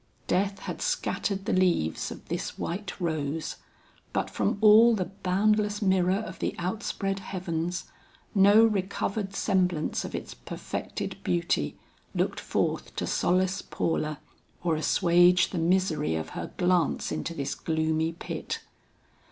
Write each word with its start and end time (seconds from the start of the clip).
Death 0.25 0.57
had 0.61 0.81
scattered 0.81 1.45
the 1.45 1.53
leaves 1.53 2.09
of 2.09 2.27
this 2.27 2.57
white 2.57 2.99
rose, 2.99 3.57
but 4.13 4.31
from 4.31 4.57
all 4.59 4.95
the 4.95 5.05
boundless 5.05 5.79
mirror 5.79 6.23
of 6.25 6.39
the 6.39 6.55
outspread 6.57 7.19
heavens, 7.19 7.83
no 8.33 8.65
recovered 8.65 9.35
semblance 9.35 10.03
of 10.03 10.15
its 10.15 10.33
perfected 10.33 11.17
beauty, 11.23 11.77
looked 12.15 12.39
forth 12.39 12.95
to 12.95 13.05
solace 13.05 13.61
Paula 13.61 14.19
or 14.63 14.75
assuage 14.75 15.51
the 15.51 15.59
misery 15.59 16.15
of 16.15 16.29
her 16.29 16.51
glance 16.57 17.11
into 17.11 17.35
this 17.35 17.53
gloomy 17.53 18.11
pit. 18.13 18.59